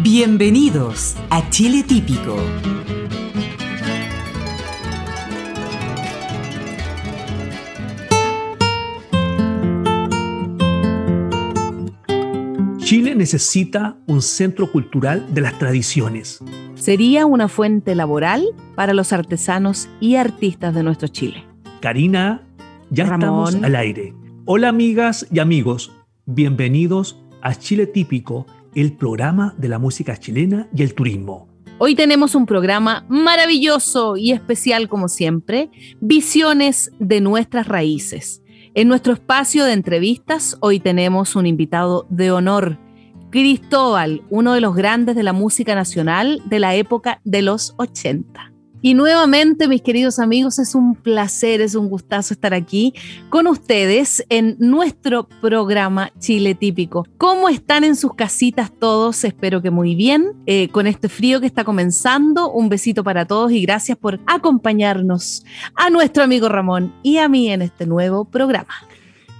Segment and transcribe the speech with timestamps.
[0.00, 2.36] Bienvenidos a Chile Típico.
[12.78, 16.40] Chile necesita un centro cultural de las tradiciones.
[16.74, 21.44] Sería una fuente laboral para los artesanos y artistas de nuestro Chile.
[21.80, 22.42] Karina,
[22.90, 24.14] ya estamos al aire.
[24.46, 25.92] Hola amigas y amigos,
[26.24, 31.48] bienvenidos a Chile Típico el programa de la música chilena y el turismo.
[31.78, 38.42] Hoy tenemos un programa maravilloso y especial como siempre, Visiones de nuestras raíces.
[38.74, 42.78] En nuestro espacio de entrevistas hoy tenemos un invitado de honor,
[43.30, 48.51] Cristóbal, uno de los grandes de la música nacional de la época de los 80.
[48.84, 52.92] Y nuevamente, mis queridos amigos, es un placer, es un gustazo estar aquí
[53.30, 57.06] con ustedes en nuestro programa Chile Típico.
[57.16, 59.22] ¿Cómo están en sus casitas todos?
[59.22, 60.32] Espero que muy bien.
[60.46, 65.44] Eh, con este frío que está comenzando, un besito para todos y gracias por acompañarnos
[65.76, 68.74] a nuestro amigo Ramón y a mí en este nuevo programa.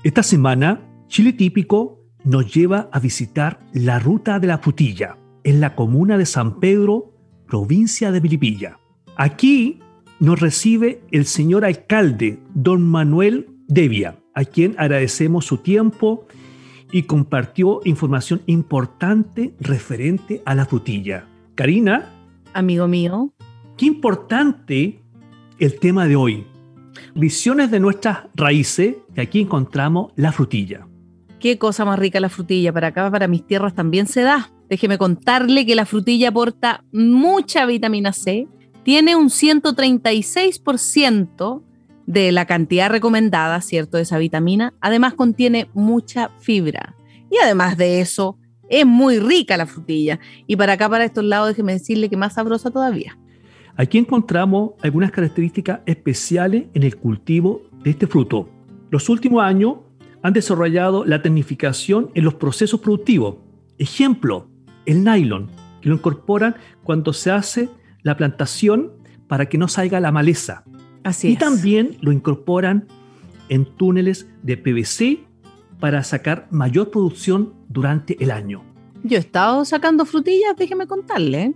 [0.04, 5.74] Esta semana, Chile Típico nos lleva a visitar la Ruta de la Frutilla en la
[5.74, 7.12] comuna de San Pedro,
[7.48, 8.78] provincia de Milipilla.
[9.22, 9.78] Aquí
[10.18, 16.26] nos recibe el señor alcalde, don Manuel Devia, a quien agradecemos su tiempo
[16.90, 21.28] y compartió información importante referente a la frutilla.
[21.54, 22.10] Karina.
[22.52, 23.32] Amigo mío.
[23.76, 25.00] Qué importante
[25.60, 26.44] el tema de hoy.
[27.14, 30.88] Visiones de nuestras raíces, y aquí encontramos la frutilla.
[31.38, 32.72] Qué cosa más rica la frutilla.
[32.72, 34.50] Para acá, para mis tierras también se da.
[34.68, 38.48] Déjeme contarle que la frutilla aporta mucha vitamina C,
[38.82, 41.62] tiene un 136%
[42.06, 44.74] de la cantidad recomendada, ¿cierto?, de esa vitamina.
[44.80, 46.96] Además contiene mucha fibra.
[47.30, 48.38] Y además de eso,
[48.68, 50.18] es muy rica la frutilla.
[50.46, 53.18] Y para acá, para estos lados, déjeme decirle que más sabrosa todavía.
[53.76, 58.48] Aquí encontramos algunas características especiales en el cultivo de este fruto.
[58.90, 59.76] Los últimos años
[60.22, 63.36] han desarrollado la tecnificación en los procesos productivos.
[63.78, 64.48] Ejemplo,
[64.86, 65.50] el nylon,
[65.80, 67.68] que lo incorporan cuando se hace
[68.02, 68.92] la plantación
[69.28, 70.64] para que no salga la maleza.
[71.04, 72.86] Así y también lo incorporan
[73.48, 75.20] en túneles de PVC
[75.80, 78.62] para sacar mayor producción durante el año.
[79.02, 81.54] Yo he estado sacando frutillas, déjeme contarle.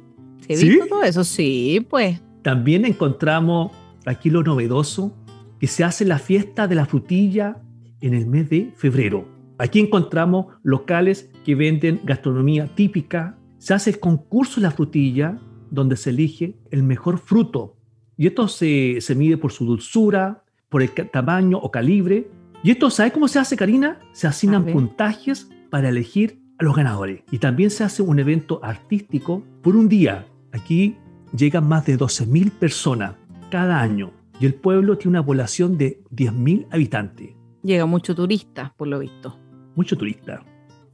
[0.48, 1.22] ¿He visto todo eso?
[1.22, 2.20] Sí, pues.
[2.42, 3.72] También encontramos
[4.04, 5.14] aquí lo novedoso,
[5.60, 7.62] que se hace la fiesta de la frutilla
[8.00, 9.28] en el mes de febrero.
[9.58, 15.38] Aquí encontramos locales que venden gastronomía típica, se hace el concurso de la frutilla
[15.76, 17.76] donde se elige el mejor fruto.
[18.16, 22.28] Y esto se, mide por su dulzura, por el tamaño o calibre.
[22.64, 24.00] Y esto, ¿sabe cómo se hace, Karina?
[24.12, 27.22] Se asignan puntajes para elegir a los ganadores.
[27.30, 30.26] Y también se hace un evento artístico por un día.
[30.52, 30.96] Aquí
[31.36, 33.14] llegan más de 12.000 personas
[33.50, 34.12] cada año.
[34.40, 37.30] Y el pueblo tiene una población de 10.000 habitantes.
[37.62, 39.38] Llega mucho turista, por lo visto.
[39.74, 40.42] Mucho turista.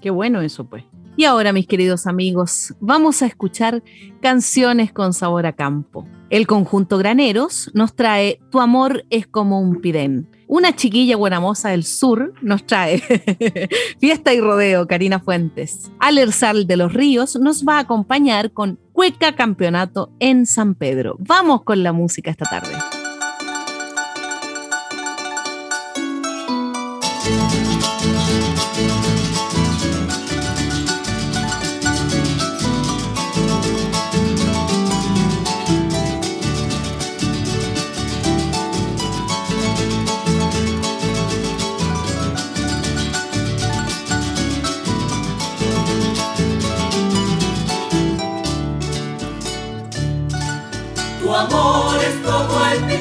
[0.01, 0.85] Qué bueno eso, pues.
[1.17, 3.83] Y ahora, mis queridos amigos, vamos a escuchar
[4.21, 6.07] canciones con sabor a campo.
[6.31, 10.29] El conjunto Graneros nos trae Tu amor es como un pidén.
[10.47, 13.01] Una chiquilla buenamosa del sur nos trae
[14.01, 15.91] Fiesta y Rodeo, Karina Fuentes.
[15.99, 21.17] Alersal de los Ríos nos va a acompañar con Cueca Campeonato en San Pedro.
[21.19, 23.02] Vamos con la música esta tarde.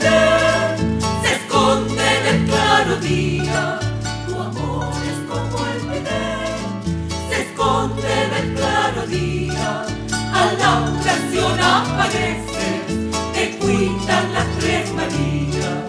[0.01, 3.79] Se esconde en el claro día.
[4.27, 6.57] Tu amor es como el pidel,
[7.29, 9.85] se esconde en el claro día.
[10.33, 12.81] A la oración aparece,
[13.33, 15.85] te cuidan las tres Marías.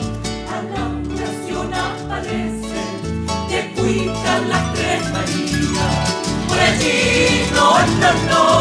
[0.55, 0.83] A la
[1.15, 2.83] oración aparece,
[3.49, 6.13] te cuidan las tres Marías.
[6.49, 8.53] Por allí, no, no, no.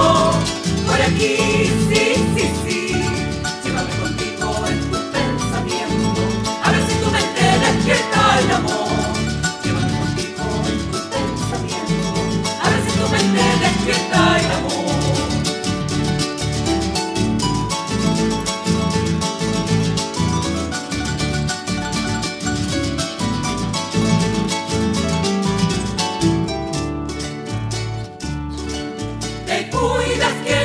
[1.22, 1.51] despierta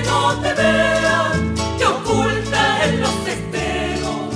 [0.07, 4.31] no te vean, te oculta en los esteros.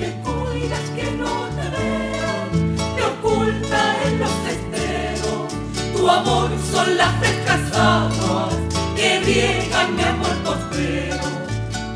[0.00, 5.52] Te cuidas que no te vean, te oculta en los esteros.
[5.94, 8.54] Tu amor son las frescas aguas
[8.96, 11.26] que riegan mi amor postrero.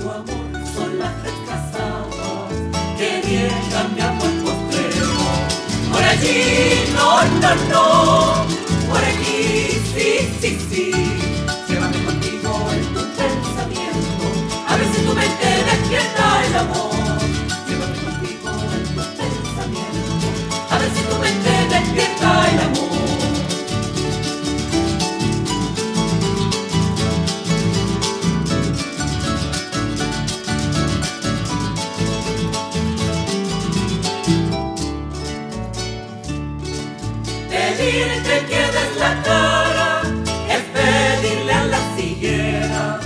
[0.00, 2.53] Tu amor son las frescas aguas
[2.99, 5.09] que riegan mi amor postrero.
[5.93, 8.47] Por allí no, no, no,
[8.88, 10.09] por aquí sí,
[10.41, 10.60] sí,
[39.00, 40.02] la cara
[40.55, 43.00] es pedirle a la siguiera.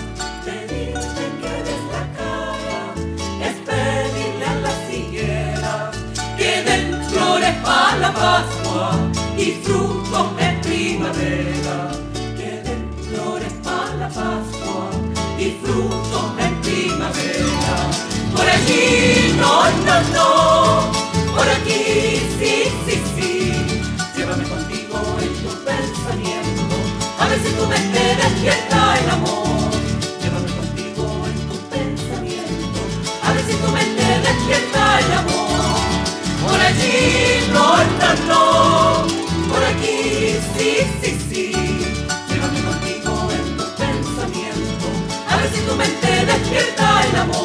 [0.44, 2.80] Pedirte que des la cara
[3.68, 5.90] pedirle a la siguiera.
[6.38, 8.88] Que den flores para la Pascua
[9.38, 11.76] y frutos en primavera.
[12.38, 14.84] Que den flores para la Pascua
[15.38, 17.76] y frutos en primavera.
[18.34, 19.83] Por allí no.
[29.14, 32.80] Llévame contigo en tu pensamiento,
[33.22, 35.78] a ver si tu mente despierta el amor.
[36.42, 39.06] Por allí no, no, no,
[39.48, 41.52] por aquí sí, sí, sí.
[42.28, 44.86] Llévame contigo en tu pensamiento,
[45.30, 47.43] a ver si tu mente despierta el amor.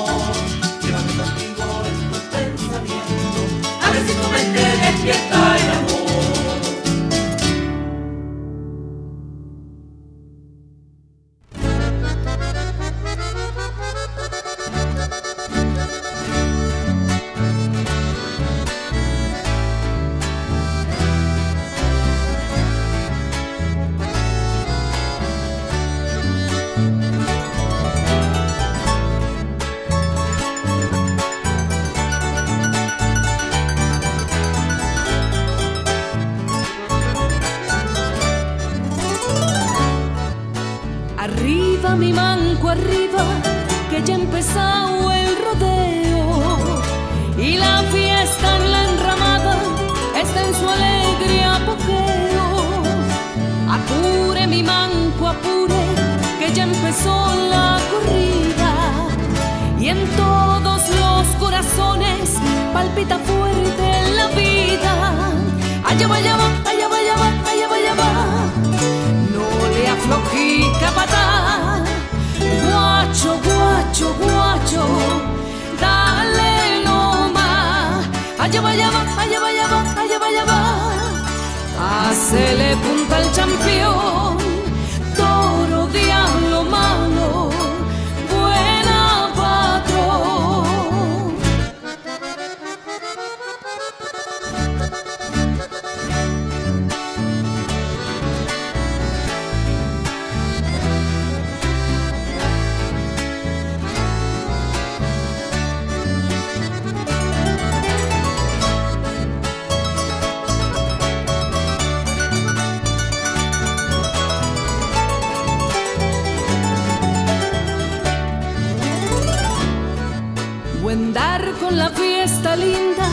[121.71, 123.07] La fiesta linda,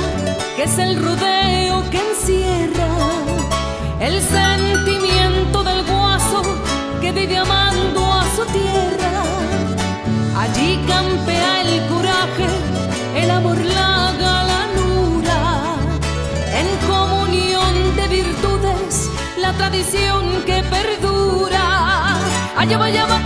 [0.56, 2.88] que es el rodeo que encierra
[4.00, 6.42] el sentimiento del guaso
[7.00, 9.12] que vive amando a su tierra.
[10.38, 12.46] Allí campea el coraje,
[13.16, 15.76] el amor, la galanura,
[16.60, 22.18] en comunión de virtudes, la tradición que perdura.
[22.56, 23.20] Allá va, allá va,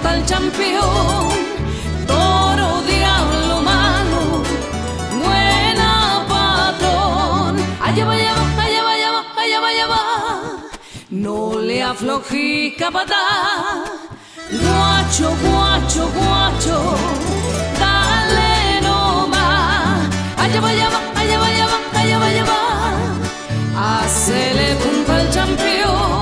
[0.00, 1.28] Punta al campeón,
[2.06, 4.42] toro, diablo malo,
[5.22, 7.56] buena patrón.
[7.82, 8.92] Allá va, allá va, allá va,
[9.42, 10.02] allá va, allá va.
[11.10, 13.84] No le a flojica patá.
[14.50, 16.76] Guacho, guacho, guacho,
[17.78, 20.08] dale nomás.
[20.38, 22.60] Allá va, allá va, allá va, allá va, allá va, allá va.
[23.76, 26.19] Hacele punta al campeón,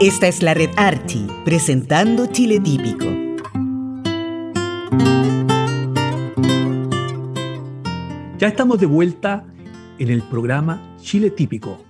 [0.00, 3.04] Esta es la red Archie, presentando Chile Típico.
[8.38, 9.44] Ya estamos de vuelta
[9.98, 11.84] en el programa Chile Típico.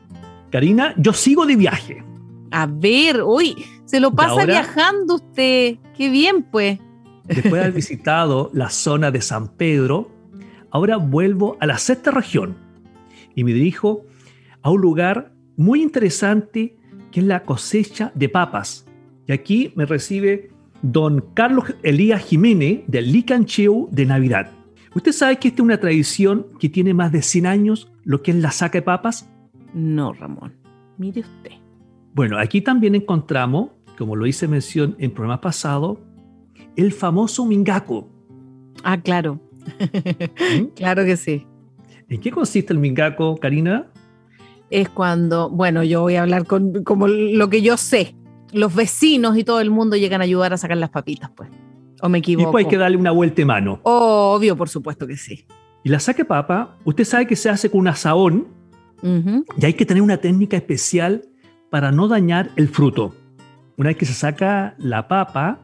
[0.51, 2.03] Karina, yo sigo de viaje.
[2.51, 4.45] A ver, uy, se lo pasa ahora?
[4.47, 5.77] viajando usted.
[5.97, 6.81] Qué bien, pues.
[7.27, 10.11] Después de haber visitado la zona de San Pedro,
[10.73, 12.57] ahora vuelvo a la sexta región
[13.37, 14.05] y me dirijo
[14.63, 16.80] a un lugar muy interesante
[17.11, 18.87] que es la cosecha de papas.
[19.27, 20.51] Y aquí me recibe
[20.83, 24.51] don Carlos Elías Jiménez del Licancheu de Navidad.
[24.95, 28.33] ¿Usted sabe que esta es una tradición que tiene más de 100 años, lo que
[28.33, 29.29] es la saca de papas?
[29.73, 30.55] No, Ramón.
[30.99, 31.53] Mire usted.
[32.13, 35.99] Bueno, aquí también encontramos, como lo hice mención en programas pasados,
[36.77, 38.11] el famoso mingaco.
[38.83, 39.41] Ah, claro.
[40.59, 40.65] ¿Mm?
[40.75, 41.47] claro que sí.
[42.09, 43.87] ¿En qué consiste el mingaco, Karina?
[44.71, 48.15] Es cuando, bueno, yo voy a hablar con como lo que yo sé.
[48.53, 51.51] Los vecinos y todo el mundo llegan a ayudar a sacar las papitas, pues.
[52.03, 52.47] ¿O me Y equivoco?
[52.49, 53.81] después hay que darle una vuelta de mano.
[53.83, 55.45] Obvio, por supuesto que sí.
[55.83, 58.49] Y la saque papa, usted sabe que se hace con un asaón
[59.03, 61.23] y hay que tener una técnica especial
[61.71, 63.15] para no dañar el fruto.
[63.79, 65.61] Una vez que se saca la papa,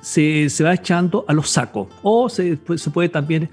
[0.00, 3.48] se, se va echando a los sacos o se, se puede también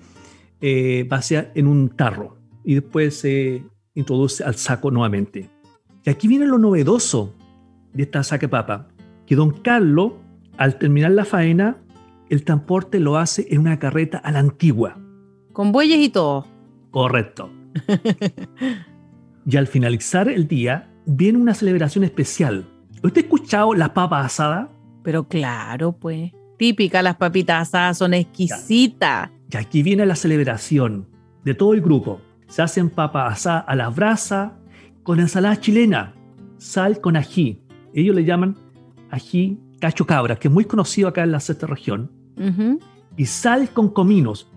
[0.59, 3.63] eh, vaciar en un tarro y después se
[3.95, 5.49] introduce al saco nuevamente.
[6.03, 7.33] Y aquí viene lo novedoso
[7.93, 8.87] de esta saque papa,
[9.25, 10.13] que don Carlos,
[10.57, 11.77] al terminar la faena,
[12.29, 14.97] el transporte lo hace en una carreta a la antigua.
[15.51, 16.45] Con bueyes y todo.
[16.91, 17.51] Correcto.
[19.45, 22.65] y al finalizar el día, viene una celebración especial.
[23.03, 24.69] ¿Usted ha escuchado la papa asada?
[25.03, 26.31] Pero claro, pues.
[26.57, 29.29] Típica, las papitas asadas son exquisitas.
[29.51, 31.07] Y aquí viene la celebración
[31.43, 32.21] de todo el grupo.
[32.53, 34.59] Se hacen papas a la brasa
[35.01, 36.13] con ensalada chilena,
[36.59, 37.63] sal con ají.
[37.95, 38.55] Ellos le llaman
[39.09, 42.11] ají cacho cabra, que es muy conocido acá en la sexta región.
[43.17, 44.51] Y sal con cominos.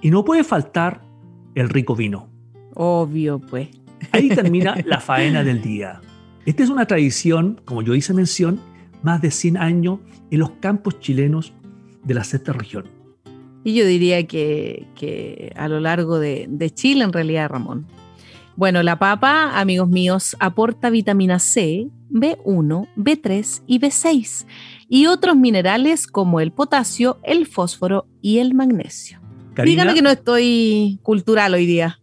[0.00, 1.02] Y no puede faltar
[1.54, 2.30] el rico vino.
[2.72, 3.68] Obvio, pues.
[4.12, 6.00] Ahí termina la faena del día.
[6.46, 8.60] Esta es una tradición, como yo hice mención,
[9.02, 9.98] más de 100 años
[10.30, 11.52] en los campos chilenos
[12.02, 13.01] de la sexta región.
[13.64, 17.86] Y yo diría que, que a lo largo de, de Chile, en realidad, Ramón.
[18.56, 24.46] Bueno, la papa, amigos míos, aporta vitamina C, B1, B3 y B6
[24.88, 29.20] y otros minerales como el potasio, el fósforo y el magnesio.
[29.54, 31.98] Karina, Dígame que no estoy cultural hoy día.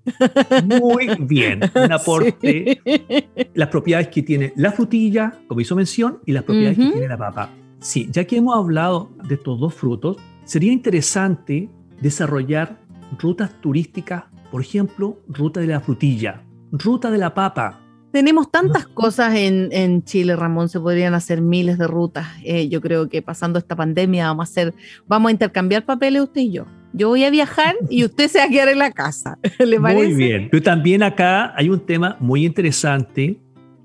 [0.65, 2.79] muy bien, un aporte.
[2.83, 3.45] Sí.
[3.53, 7.17] Las propiedades que tiene la frutilla, como hizo mención, y las propiedades que tiene la
[7.17, 7.49] papa.
[7.79, 10.17] Sí, ya que hemos hablado de estos dos frutos,
[10.49, 11.69] sería interesante
[12.01, 12.79] desarrollar
[13.19, 16.41] rutas turísticas, por ejemplo, ruta de la frutilla,
[16.71, 17.79] ruta de la papa.
[18.11, 22.27] Tenemos tantas cosas en, en Chile, Ramón, se podrían hacer miles de rutas.
[22.43, 24.73] Eh, yo creo que pasando esta pandemia vamos a hacer,
[25.07, 26.65] vamos a intercambiar papeles usted y yo.
[26.93, 29.37] Yo voy a viajar y usted se va a quedar en la casa.
[29.59, 30.03] ¿Le parece?
[30.03, 30.47] Muy bien.
[30.49, 33.39] Pero también acá hay un tema muy interesante.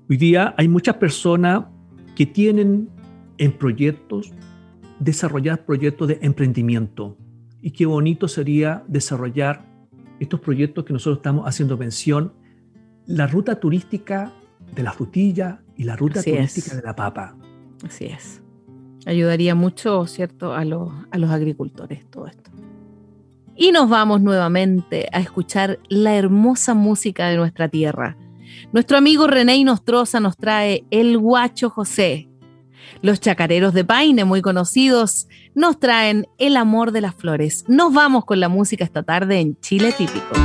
[0.09, 1.65] Hoy día hay muchas personas
[2.15, 2.89] que tienen
[3.37, 4.33] en proyectos,
[4.99, 7.17] desarrollar proyectos de emprendimiento.
[7.61, 9.65] Y qué bonito sería desarrollar
[10.19, 12.33] estos proyectos que nosotros estamos haciendo mención,
[13.05, 14.33] la ruta turística
[14.73, 16.77] de la frutilla y la ruta Así turística es.
[16.77, 17.35] de la papa.
[17.85, 18.41] Así es.
[19.05, 22.51] Ayudaría mucho, ¿cierto?, a los, a los agricultores todo esto.
[23.55, 28.17] Y nos vamos nuevamente a escuchar la hermosa música de nuestra tierra.
[28.73, 32.29] Nuestro amigo René Nostroza nos trae El Guacho José.
[33.01, 37.65] Los chacareros de Paine, muy conocidos, nos traen El Amor de las Flores.
[37.67, 40.35] Nos vamos con la música esta tarde en Chile Típico.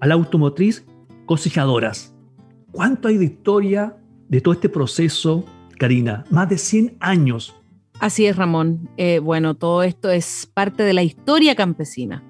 [0.00, 0.86] a la automotriz
[1.26, 2.14] cosechadoras.
[2.70, 3.96] ¿Cuánto hay de historia
[4.28, 5.44] de todo este proceso,
[5.78, 6.24] Karina?
[6.30, 7.54] Más de 100 años.
[8.00, 8.90] Así es, Ramón.
[8.96, 12.22] Eh, bueno, todo esto es parte de la historia campesina.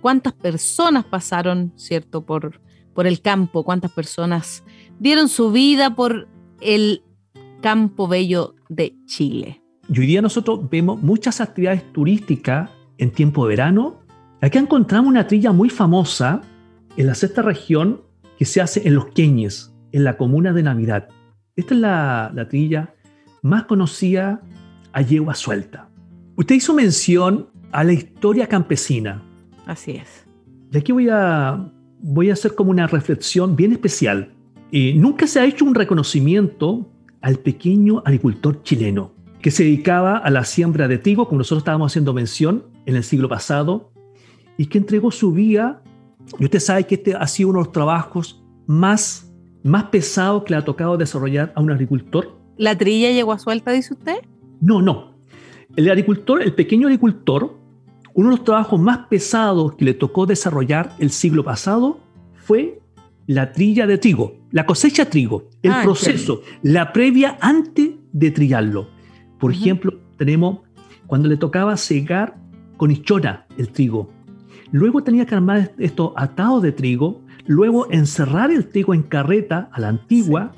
[0.00, 2.60] ¿Cuántas personas pasaron, cierto, por,
[2.92, 3.64] por el campo?
[3.64, 4.64] ¿Cuántas personas
[4.98, 6.28] dieron su vida por
[6.60, 7.02] el
[7.62, 9.62] campo bello de Chile?
[9.88, 14.00] Y hoy día nosotros vemos muchas actividades turísticas en tiempo de verano.
[14.40, 16.42] Aquí encontramos una trilla muy famosa
[16.96, 18.02] en la sexta región
[18.38, 21.08] que se hace en Los Queñes, en la comuna de Navidad.
[21.56, 22.94] Esta es la, la trilla
[23.42, 24.42] más conocida
[24.92, 25.88] a yegua suelta.
[26.36, 29.22] Usted hizo mención a la historia campesina.
[29.66, 30.26] Así es.
[30.72, 34.32] Y aquí voy a, voy a hacer como una reflexión bien especial.
[34.72, 36.90] Eh, nunca se ha hecho un reconocimiento
[37.20, 41.92] al pequeño agricultor chileno que se dedicaba a la siembra de trigo, como nosotros estábamos
[41.92, 43.92] haciendo mención en el siglo pasado,
[44.56, 45.82] y que entregó su vida.
[46.38, 49.33] Y usted sabe que este ha sido uno de los trabajos más,
[49.64, 52.38] más pesados que le ha tocado desarrollar a un agricultor.
[52.56, 54.18] ¿La trilla llegó a suelta, dice usted?
[54.60, 55.14] No, no.
[55.74, 57.58] El agricultor, el pequeño agricultor,
[58.12, 61.98] uno de los trabajos más pesados que le tocó desarrollar el siglo pasado
[62.34, 62.80] fue
[63.26, 68.30] la trilla de trigo, la cosecha de trigo, el Ah, proceso, la previa antes de
[68.30, 68.88] trillarlo.
[69.40, 70.60] Por ejemplo, tenemos
[71.06, 72.36] cuando le tocaba cegar
[72.76, 74.10] con hichona el trigo.
[74.72, 79.80] Luego tenía que armar estos atados de trigo, luego encerrar el trigo en carreta a
[79.80, 80.52] la antigua,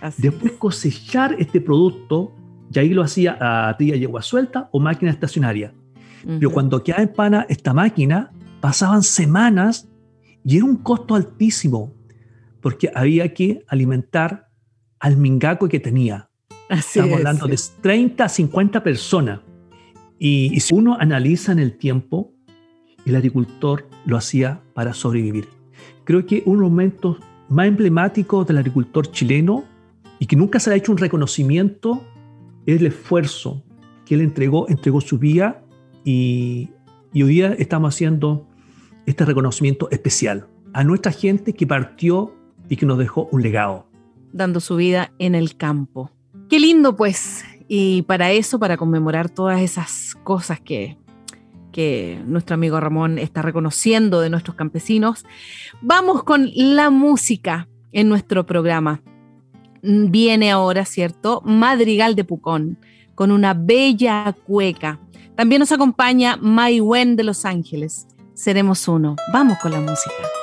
[0.00, 0.58] Así después es.
[0.58, 2.32] cosechar este producto,
[2.72, 5.72] y ahí lo hacía a trilla yegua suelta o máquina estacionaria.
[6.24, 6.54] Pero Ujú.
[6.54, 9.88] cuando quedaba en pana esta máquina, pasaban semanas
[10.44, 11.92] y era un costo altísimo,
[12.60, 14.48] porque había que alimentar
[14.98, 16.28] al mingaco que tenía.
[16.68, 17.50] Así Estamos es, hablando sí.
[17.52, 19.40] de 30 a 50 personas.
[20.18, 22.32] Y, y si uno analiza en el tiempo,
[23.04, 25.48] el agricultor lo hacía para sobrevivir.
[26.06, 29.64] Creo que uno de los momentos más emblemáticos del agricultor chileno
[30.20, 32.00] y que nunca se le ha hecho un reconocimiento
[32.64, 33.64] es el esfuerzo
[34.04, 35.64] que él entregó, entregó su vida
[36.04, 36.70] y,
[37.12, 38.46] y hoy día estamos haciendo
[39.04, 42.32] este reconocimiento especial a nuestra gente que partió
[42.68, 43.88] y que nos dejó un legado.
[44.32, 46.12] dando su vida en el campo.
[46.48, 47.44] Qué lindo, pues.
[47.66, 50.98] Y para eso, para conmemorar todas esas cosas que,
[51.76, 55.26] que nuestro amigo Ramón está reconociendo de nuestros campesinos,
[55.82, 59.02] vamos con la música en nuestro programa.
[59.82, 61.42] Viene ahora, ¿cierto?
[61.44, 62.78] Madrigal de Pucón,
[63.14, 65.00] con una bella cueca.
[65.34, 68.06] También nos acompaña Mai Wen de Los Ángeles.
[68.32, 69.14] Seremos uno.
[69.30, 70.35] Vamos con la música.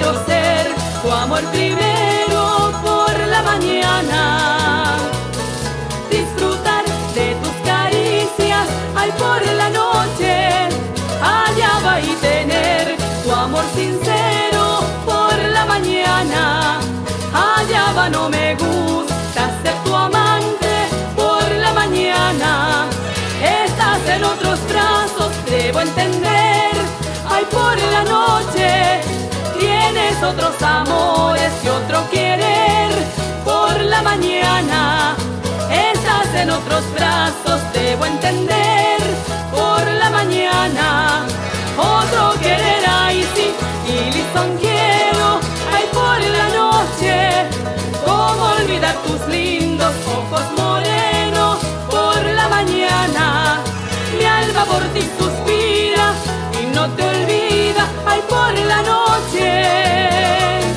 [0.00, 4.96] Quiero ser tu amor primero por la mañana.
[6.10, 6.84] Disfrutar
[7.14, 10.34] de tus caricias, ay por la noche,
[11.22, 16.80] allá va y tener tu amor sincero por la mañana.
[17.32, 20.74] Allá va, no me gusta ser tu amante
[21.14, 22.86] por la mañana.
[23.42, 26.72] Estás en otros brazos, debo entender.
[27.28, 28.99] Ay, por la noche
[30.22, 32.90] otros amores y otro querer.
[33.44, 35.16] Por la mañana
[35.70, 38.98] estás en otros brazos, debo entender.
[39.50, 41.26] Por la mañana
[41.76, 43.54] otro querer, ay sí,
[43.86, 45.40] y lisonjero,
[45.74, 47.30] ay por la noche,
[48.04, 53.60] cómo olvidar tus lindos ojos morenos, por la mañana,
[54.18, 56.12] mi alma por ti suspira
[56.60, 57.09] y no te
[58.06, 60.69] ay por la noche.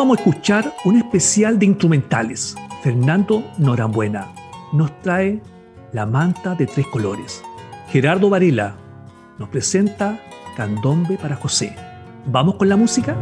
[0.00, 2.56] Vamos a escuchar un especial de instrumentales.
[2.82, 4.28] Fernando Norambuena
[4.72, 5.42] nos trae
[5.92, 7.42] La manta de tres colores.
[7.90, 8.76] Gerardo Varela
[9.38, 10.18] nos presenta
[10.56, 11.76] Candombe para José.
[12.24, 13.14] ¿Vamos con la música?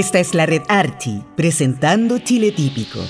[0.00, 3.00] Esta es la red Archie, presentando Chile Típico.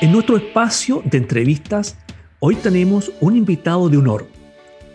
[0.00, 1.96] En nuestro espacio de entrevistas,
[2.40, 4.26] hoy tenemos un invitado de honor,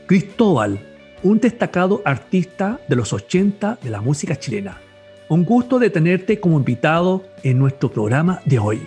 [0.08, 0.86] Cristóbal,
[1.24, 4.82] un destacado artista de los 80 de la música chilena.
[5.30, 8.82] Un gusto de tenerte como invitado en nuestro programa de hoy.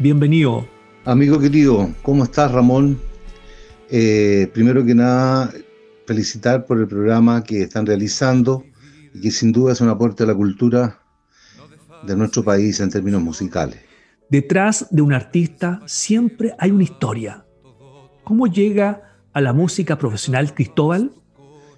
[0.00, 0.66] Bienvenido.
[1.04, 3.00] Amigo querido, ¿cómo estás Ramón?
[3.94, 5.52] Eh, primero que nada,
[6.06, 8.64] felicitar por el programa que están realizando
[9.14, 11.00] y que sin duda es un aporte a la cultura
[12.06, 13.78] de nuestro país en términos musicales.
[14.28, 17.44] Detrás de un artista siempre hay una historia.
[18.24, 21.12] ¿Cómo llega a la música profesional Cristóbal?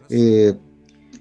[0.09, 0.55] Eh,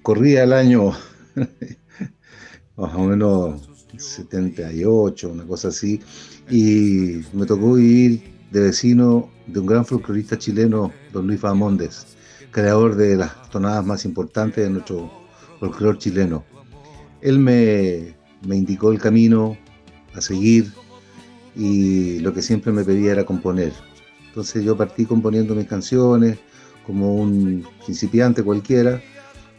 [0.02, 0.92] corría el año
[2.78, 6.02] más o menos 78, una cosa así,
[6.50, 12.06] y me tocó vivir de vecino de un gran folclorista chileno, don Luis Famondes,
[12.54, 15.12] creador de las tonadas más importantes de nuestro
[15.60, 16.46] folclore chileno.
[17.20, 19.58] Él me, indicó el camino
[20.14, 20.72] a seguir
[21.56, 23.74] y lo que siempre me pedía era componer.
[24.28, 26.38] Entonces yo partí componiendo mis canciones
[26.86, 29.02] como un principiante cualquiera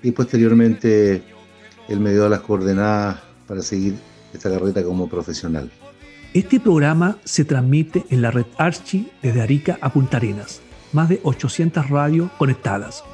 [0.02, 1.22] y posteriormente
[1.88, 3.94] él me dio las coordenadas para seguir
[4.32, 5.70] esta carrera como profesional.
[6.34, 10.60] Este programa se transmite en la red Archie desde Arica a Punta Arenas,
[10.94, 13.04] más de 800 radios conectadas.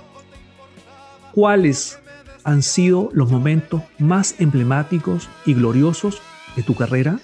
[1.32, 1.98] ¿Cuáles
[2.44, 6.20] han sido los momentos más emblemáticos y gloriosos
[6.56, 7.18] de tu carrera?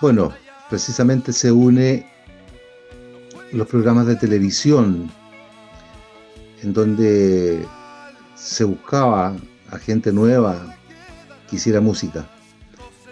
[0.00, 0.32] Bueno,
[0.68, 2.06] precisamente se une
[3.52, 5.10] los programas de televisión
[6.62, 7.66] en donde
[8.34, 9.36] se buscaba
[9.70, 10.76] a gente nueva
[11.48, 12.28] que hiciera música.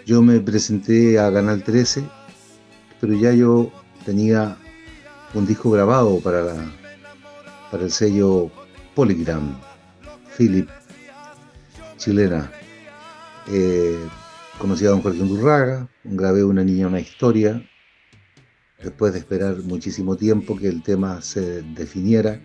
[0.05, 2.03] Yo me presenté a Canal 13,
[2.99, 3.71] pero ya yo
[4.05, 4.57] tenía
[5.33, 6.80] un disco grabado para, la,
[7.71, 8.51] para el sello
[8.93, 9.57] Polygram,
[10.37, 10.69] Philip,
[11.97, 12.51] chilena.
[13.47, 13.97] Eh,
[14.59, 17.65] conocí a don Jorge Undurraga, grabé Una niña, una historia,
[18.83, 22.41] después de esperar muchísimo tiempo que el tema se definiera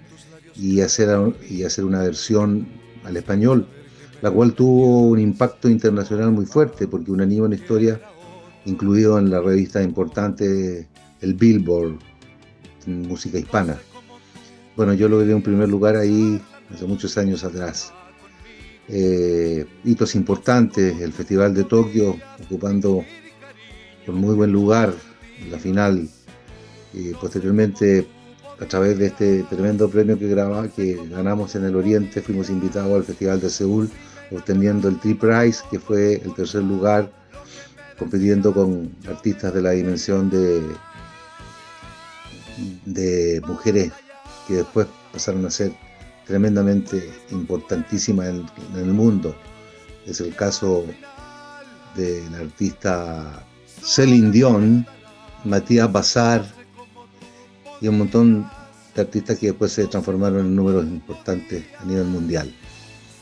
[0.55, 1.09] y hacer,
[1.51, 2.69] y hacer una versión
[3.05, 3.67] al español,
[4.23, 8.01] la cual tuvo un impacto internacional muy fuerte, porque Una niña, una historia,
[8.65, 10.89] incluido en la revista importante
[11.21, 11.99] el Billboard,
[12.87, 13.77] en música hispana.
[14.77, 16.39] Bueno, yo lo logré un primer lugar ahí
[16.71, 17.95] hace muchos años atrás.
[18.89, 23.03] Eh, hitos importantes, el Festival de Tokio ocupando
[24.07, 24.93] un muy buen lugar
[25.41, 26.07] en la final.
[26.93, 28.07] Y posteriormente,
[28.61, 32.95] a través de este tremendo premio que, graba, que ganamos en el Oriente, fuimos invitados
[32.95, 33.91] al Festival de Seúl,
[34.31, 37.11] obteniendo el Tri Prize, que fue el tercer lugar,
[37.99, 40.29] compitiendo con artistas de la dimensión
[42.85, 43.91] de mujeres
[44.47, 45.73] que después pasaron a ser
[46.27, 49.35] tremendamente importantísima en, en, el mundo.
[50.07, 50.85] Es el caso
[51.95, 53.45] del artista
[53.83, 54.87] Celine Dion,
[55.45, 56.45] Matías Bazar
[57.81, 58.51] y un montón
[58.95, 62.53] de artistas que después se transformaron en números importantes a nivel mundial.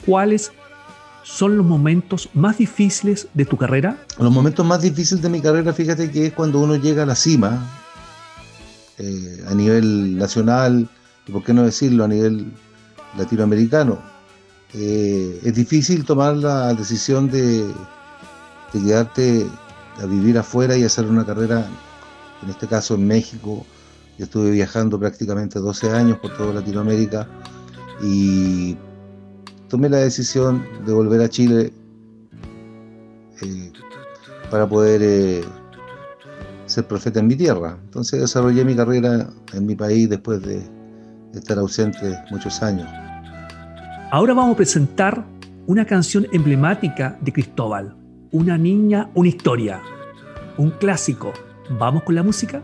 [0.07, 0.53] ¿Cuáles
[1.23, 3.99] son los momentos más difíciles de tu carrera?
[4.19, 7.15] Los momentos más difíciles de mi carrera, fíjate que es cuando uno llega a la
[7.15, 7.67] cima,
[8.99, 10.89] eh, a nivel nacional,
[11.27, 12.53] y por qué no decirlo, a nivel
[13.17, 13.99] latinoamericano.
[14.75, 17.73] Eh, es difícil tomar la decisión de,
[18.73, 19.47] quedarte
[20.03, 21.67] a vivir afuera y hacer una carrera,
[22.43, 23.65] en este caso en México.
[24.19, 27.29] Yo estuve viajando prácticamente 12 años por toda Latinoamérica
[28.03, 28.77] y
[29.69, 31.73] tomé la decisión de volver a Chile
[33.43, 33.73] eh,
[34.51, 35.45] para poder eh,
[36.67, 37.79] ser profeta en mi tierra.
[37.85, 40.74] Entonces desarrollé mi carrera en mi país después de
[41.39, 42.89] estar ausente muchos años.
[44.11, 45.25] Ahora vamos a presentar
[45.67, 47.97] una canción emblemática de Cristóbal,
[48.31, 49.81] Una niña, una historia,
[50.57, 51.33] un clásico.
[51.71, 52.61] ¿Vamos con la música?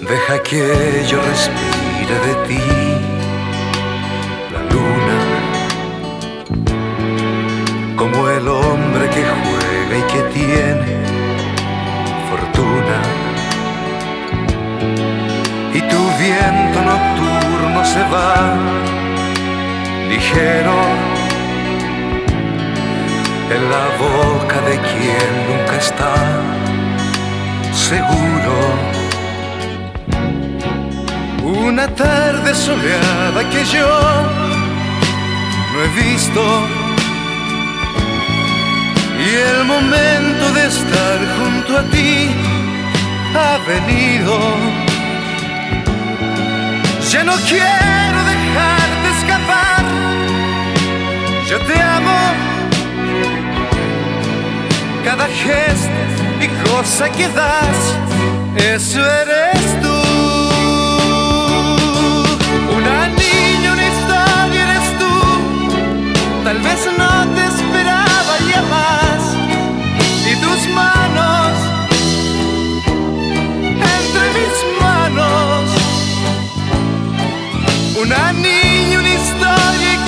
[0.00, 2.62] Deja que yo respire de ti,
[4.52, 5.18] la luna,
[7.96, 10.94] como el hombre que juega y que tiene
[12.30, 13.25] fortuna
[16.26, 18.34] viento nocturno se va
[20.08, 20.78] ligero
[23.54, 26.14] en la boca de quien nunca está
[27.88, 28.56] seguro.
[31.68, 33.92] Una tarde soleada que yo
[35.72, 36.42] no he visto
[39.24, 42.30] y el momento de estar junto a ti
[43.42, 44.75] ha venido
[47.26, 49.84] no quiero dejarte escapar.
[51.50, 52.20] Yo te amo.
[55.04, 56.00] Cada gesto
[56.40, 57.78] y cosa que das,
[58.56, 59.85] eso eres tú.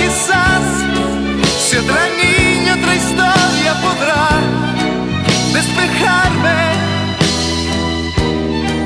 [0.09, 0.65] Quizás
[1.59, 4.27] si otra niña, otra historia podrá
[5.53, 6.59] despejarme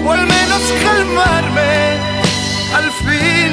[0.05, 1.73] o al menos calmarme
[2.75, 3.51] al fin.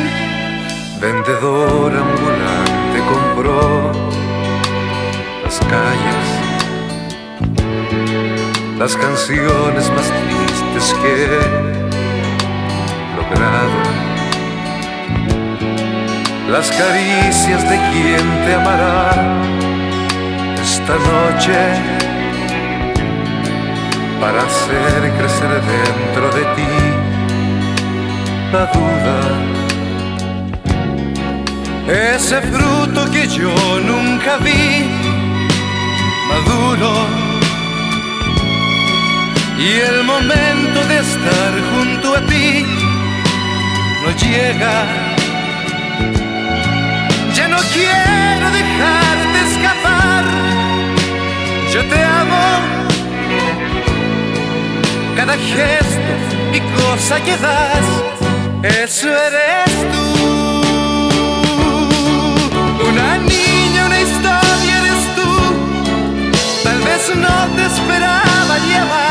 [1.01, 3.93] Vendedor ambulante compró
[5.45, 6.27] las calles,
[8.79, 11.41] las canciones más tristes que he
[13.17, 14.10] logrado,
[16.51, 19.11] las caricias de quien te amará
[20.61, 21.59] esta noche
[24.21, 26.75] para hacer crecer dentro de ti
[28.53, 29.19] la duda.
[32.15, 34.91] Ese fruto que yo nunca vi
[36.31, 36.93] maduro
[39.57, 42.67] y el momento de estar junto a ti
[44.03, 45.10] no llega.
[47.73, 50.25] Quiero dejarte escapar,
[51.73, 52.47] yo te amo
[55.17, 56.13] cada gesto
[56.53, 57.87] y cosa que das,
[58.83, 60.07] eso eres tú.
[62.89, 65.31] Una niña, una historia eres tú.
[66.65, 69.10] Tal vez no te esperaba ya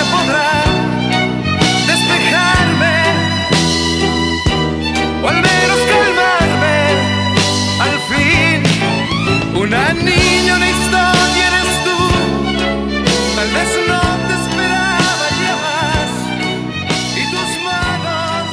[0.00, 0.64] historia podrá
[1.86, 2.96] despejarme
[5.22, 6.78] o al menos calmarme
[7.80, 8.58] al fin.
[9.60, 11.98] Una niña, una historia eres tú.
[13.36, 16.10] Tal vez no te esperaba ya más.
[17.16, 18.46] Y tus manos,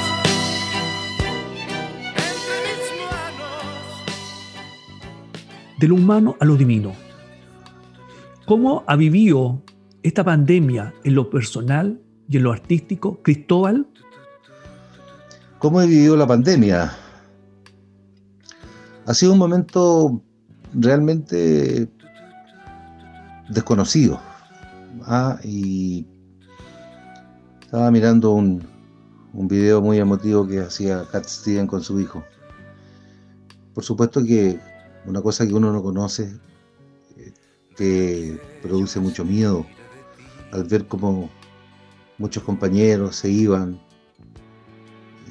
[2.28, 3.64] entre mis manos.
[5.78, 6.94] de lo humano a lo divino.
[8.46, 9.62] ¿Cómo ha vivido
[10.04, 13.88] esta pandemia en lo personal y en lo artístico Cristóbal?
[15.60, 16.96] ¿Cómo he vivido la pandemia?
[19.06, 20.22] Ha sido un momento
[20.74, 21.90] realmente
[23.50, 24.20] desconocido.
[25.06, 26.06] Ah, y
[27.62, 28.64] estaba mirando un,
[29.34, 32.24] un video muy emotivo que hacía Cat Steven con su hijo.
[33.74, 34.60] Por supuesto que
[35.06, 36.38] una cosa que uno no conoce
[37.16, 37.34] eh,
[37.76, 39.66] te produce mucho miedo
[40.52, 41.30] al ver cómo
[42.18, 43.80] muchos compañeros se iban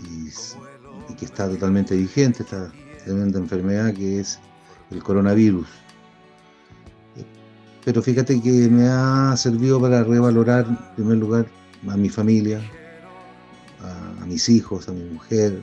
[0.03, 0.31] y,
[1.15, 2.71] que está totalmente vigente esta
[3.05, 4.39] tremenda enfermedad que es
[4.91, 5.67] el coronavirus.
[7.85, 11.47] Pero fíjate que me ha servido para revalorar, en primer lugar,
[11.89, 12.61] a mi familia,
[13.81, 15.61] a, a mis hijos, a mi mujer,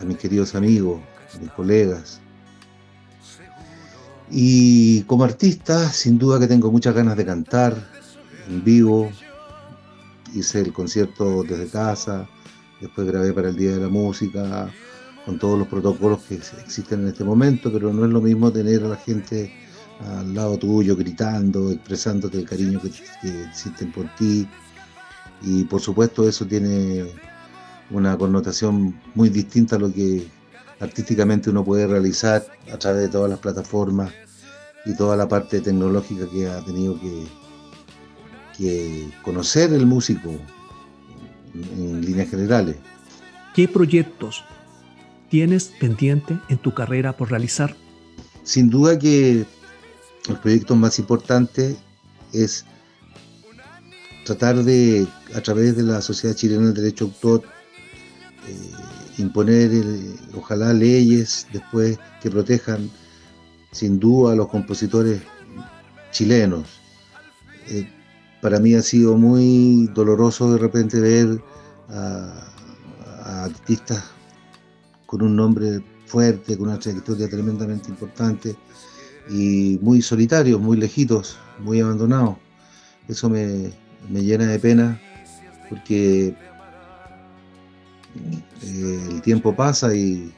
[0.00, 1.00] a mis queridos amigos,
[1.34, 2.20] a mis colegas.
[4.30, 7.76] Y como artista, sin duda que tengo muchas ganas de cantar
[8.48, 9.10] en vivo.
[10.34, 12.28] Hice el concierto desde casa,
[12.80, 14.68] después grabé para el Día de la Música,
[15.24, 18.50] con todos los protocolos que ex- existen en este momento, pero no es lo mismo
[18.52, 19.52] tener a la gente
[20.00, 24.46] al lado tuyo gritando, expresándote el cariño que, que sienten por ti.
[25.42, 27.06] Y por supuesto eso tiene
[27.90, 30.26] una connotación muy distinta a lo que
[30.80, 34.12] artísticamente uno puede realizar a través de todas las plataformas
[34.84, 37.26] y toda la parte tecnológica que ha tenido que,
[38.56, 40.30] que conocer el músico
[41.54, 42.76] en, líneas generales.
[43.54, 44.44] ¿Qué proyectos
[45.30, 47.74] tienes pendiente en tu carrera por realizar?
[48.42, 49.44] Sin duda que
[50.28, 51.76] los proyectos más importantes
[52.32, 52.64] es
[54.24, 57.42] tratar de, a través de la Sociedad Chilena del Derecho de Autor,
[58.48, 62.90] eh, imponer, eh, ojalá, leyes después que protejan
[63.72, 65.22] sin duda a los compositores
[66.10, 66.66] chilenos.
[67.68, 67.88] Eh,
[68.40, 71.40] para mí ha sido muy doloroso de repente ver
[71.88, 72.52] a,
[73.44, 74.04] artistas
[75.06, 78.56] con un nombre fuerte, con una trayectoria tremendamente importante
[79.28, 82.36] y muy solitarios, muy lejitos, muy abandonados.
[83.08, 83.72] Eso me,
[84.08, 85.00] me llena de pena
[85.68, 86.34] porque
[88.62, 90.32] eh, el tiempo pasa y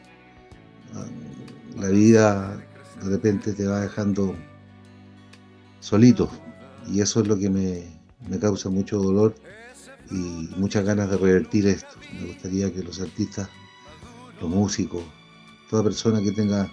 [0.94, 1.04] ah,
[1.78, 2.56] la vida
[3.02, 4.34] de repente te va dejando
[5.80, 6.30] solito.
[6.92, 9.34] Y eso es lo que me, causa mucho dolor
[10.10, 11.96] y muchas ganas de revertir esto.
[12.14, 13.48] Me gustaría que los artistas,
[14.40, 15.02] los músicos,
[15.68, 16.64] toda persona que tenga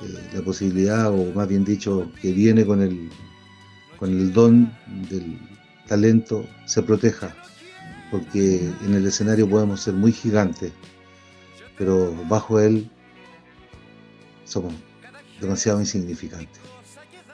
[0.00, 3.10] eh, la posibilidad, o más bien dicho, que viene con el,
[3.98, 4.72] con el don
[5.10, 5.38] del
[5.88, 7.34] talento, se proteja,
[8.10, 10.72] porque en el escenario podemos ser muy gigantes,
[11.76, 12.88] pero bajo él
[14.44, 14.74] somos
[15.40, 16.60] demasiado insignificantes,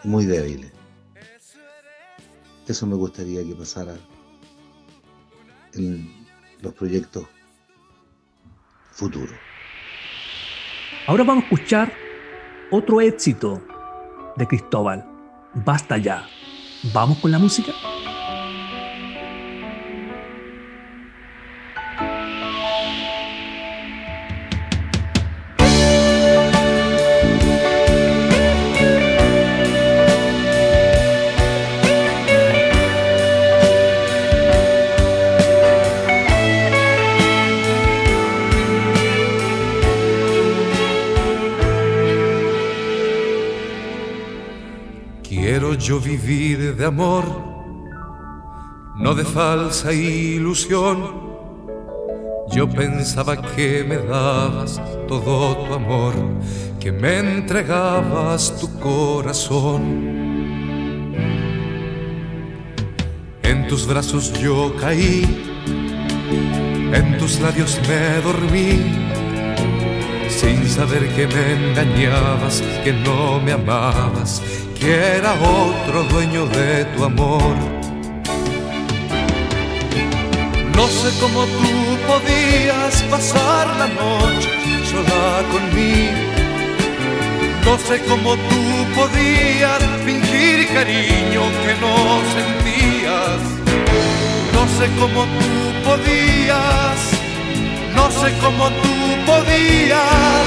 [0.05, 0.74] muy débiles.
[2.67, 3.95] Eso me gustaría que pasara
[5.75, 6.27] en
[6.62, 7.25] los proyectos
[8.91, 9.35] futuros.
[11.07, 11.93] Ahora vamos a escuchar
[12.71, 13.61] otro éxito
[14.37, 15.05] de Cristóbal.
[15.55, 16.27] Basta ya.
[16.93, 17.73] ¿Vamos con la música?
[45.85, 47.24] Yo vivir de amor,
[48.97, 50.97] no de falsa ilusión.
[52.51, 56.14] Yo pensaba que me dabas todo tu amor,
[56.80, 59.82] que me entregabas tu corazón.
[63.43, 65.22] En tus brazos yo caí,
[66.95, 69.07] en tus labios me dormí,
[70.30, 74.41] sin saber que me engañabas, que no me amabas,
[74.85, 77.55] que era otro dueño de tu amor.
[80.76, 81.72] No sé cómo tú
[82.07, 84.51] podías pasar la noche
[84.91, 86.18] sola conmigo.
[87.64, 88.62] No sé cómo tú
[88.95, 91.97] podías fingir cariño que no
[92.37, 93.41] sentías.
[94.53, 95.51] No sé cómo tú
[95.89, 96.99] podías,
[97.97, 98.95] no sé cómo tú
[99.30, 100.47] podías.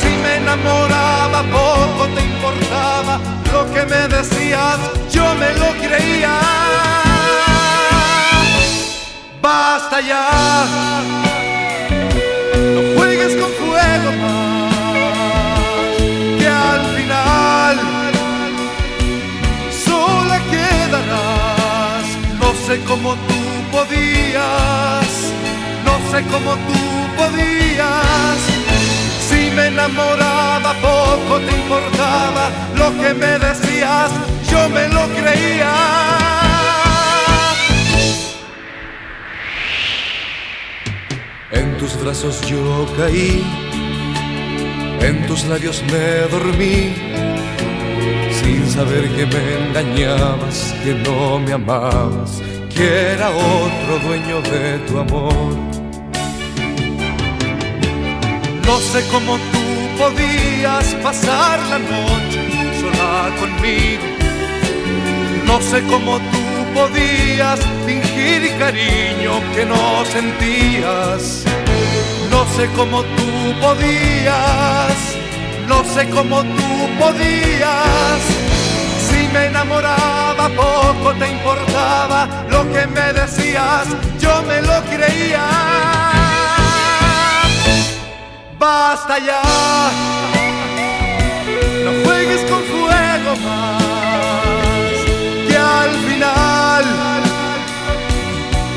[0.00, 4.78] Si me enamoraba poco te importaba lo que me decías,
[5.10, 6.38] yo me lo creía.
[9.42, 11.00] Basta ya,
[12.74, 14.74] no juegues con fuego más,
[16.38, 17.76] que al final
[19.84, 22.06] sola quedarás.
[22.38, 23.40] No sé cómo tú
[23.72, 25.08] podías,
[25.86, 26.80] no sé cómo tú
[27.16, 28.69] podías.
[29.60, 34.10] Me enamoraba poco te importaba lo que me decías,
[34.50, 35.74] yo me lo creía.
[41.50, 43.44] En tus brazos yo caí,
[45.00, 46.94] en tus labios me dormí,
[48.32, 52.40] sin saber que me engañabas, que no me amabas,
[52.74, 55.79] que era otro dueño de tu amor.
[58.70, 62.40] No sé cómo tú podías pasar la noche
[62.80, 64.04] sola conmigo.
[65.44, 66.42] No sé cómo tú
[66.72, 71.42] podías fingir cariño que no sentías.
[72.30, 74.94] No sé cómo tú podías,
[75.66, 78.20] no sé cómo tú podías.
[79.08, 83.88] Si me enamoraba poco te importaba lo que me decías,
[84.20, 86.09] yo me lo creía.
[88.60, 89.40] Basta ya,
[91.82, 94.94] no juegues con fuego más,
[95.48, 96.84] que al final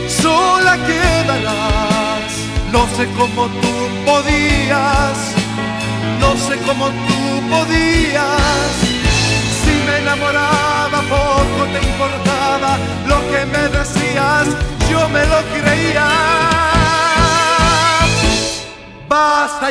[0.08, 2.32] sola quedarás.
[2.72, 3.74] No sé cómo tú
[4.06, 5.18] podías,
[6.22, 8.83] no sé cómo tú podías.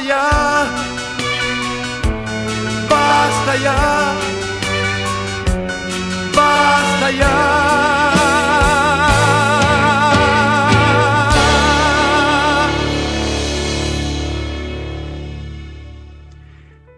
[0.07, 0.67] Ya,
[2.89, 4.15] basta ya,
[6.35, 7.63] basta ya.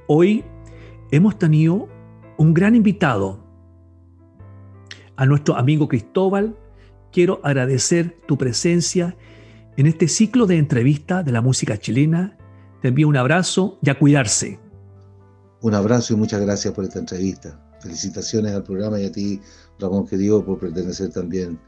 [0.07, 0.45] Hoy
[1.11, 1.89] hemos tenido
[2.37, 3.45] un gran invitado,
[5.17, 6.57] a nuestro amigo Cristóbal.
[7.13, 9.17] Quiero agradecer tu presencia
[9.77, 12.37] en este ciclo de entrevistas de la música chilena.
[12.85, 14.59] Te envío un abrazo y a cuidarse.
[15.63, 17.59] Un abrazo y muchas gracias por esta entrevista.
[17.81, 19.41] Felicitaciones al programa y a ti,
[19.79, 21.59] Ramón querido, por pertenecer también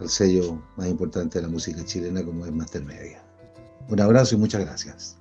[0.00, 3.22] al sello más importante de la música chilena como es Master Media.
[3.88, 5.16] Un abrazo y muchas gracias.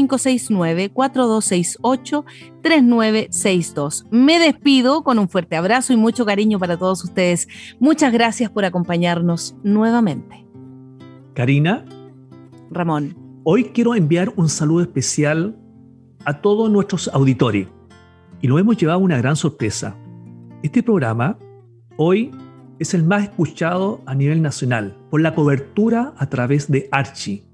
[2.63, 4.05] 569-4268-3962.
[4.11, 7.47] Me despido con un fuerte abrazo y mucho cariño para todos ustedes.
[7.79, 10.45] Muchas gracias por acompañarnos nuevamente.
[11.33, 11.85] Karina.
[12.71, 13.15] Ramón.
[13.43, 15.57] Hoy quiero enviar un saludo especial
[16.25, 17.67] a todos nuestros auditores
[18.41, 19.95] y nos hemos llevado una gran sorpresa.
[20.61, 21.37] Este programa
[21.97, 22.31] hoy
[22.77, 27.49] es el más escuchado a nivel nacional por la cobertura a través de Archie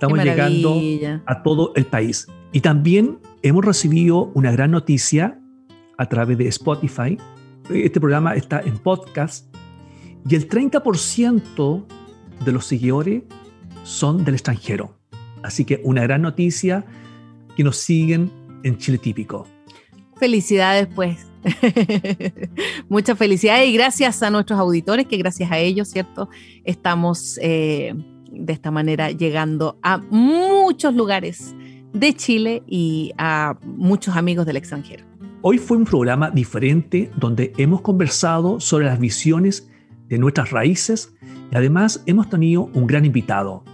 [0.00, 0.80] Estamos llegando
[1.26, 2.26] a todo el país.
[2.52, 5.38] Y también hemos recibido una gran noticia
[5.96, 7.16] a través de Spotify.
[7.70, 9.54] Este programa está en podcast
[10.28, 11.84] y el 30%
[12.44, 13.22] de los seguidores
[13.84, 14.96] son del extranjero.
[15.42, 16.84] Así que una gran noticia
[17.56, 18.30] que nos siguen
[18.62, 19.46] en Chile Típico.
[20.16, 21.26] Felicidades pues.
[22.90, 26.28] Muchas felicidades y gracias a nuestros auditores, que gracias a ellos, ¿cierto?
[26.64, 27.94] Estamos eh,
[28.30, 31.54] de esta manera llegando a muchos lugares
[31.92, 35.04] de Chile y a muchos amigos del extranjero.
[35.42, 39.70] Hoy fue un programa diferente donde hemos conversado sobre las visiones
[40.08, 41.14] de nuestras raíces
[41.50, 43.64] y además hemos tenido un gran invitado.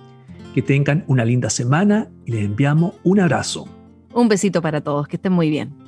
[0.54, 3.68] Que tengan una linda semana y les enviamos un abrazo.
[4.14, 5.85] Un besito para todos, que estén muy bien.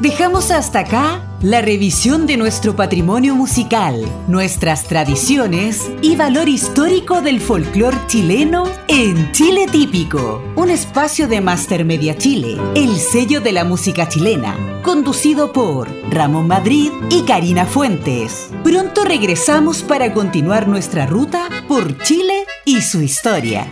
[0.00, 7.40] Dejamos hasta acá la revisión de nuestro patrimonio musical, nuestras tradiciones y valor histórico del
[7.40, 13.64] folclore chileno en Chile Típico, un espacio de Master Media Chile, el sello de la
[13.64, 18.50] música chilena, conducido por Ramón Madrid y Karina Fuentes.
[18.64, 23.70] Pronto regresamos para continuar nuestra ruta por Chile y su historia.